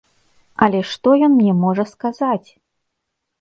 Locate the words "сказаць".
1.93-2.49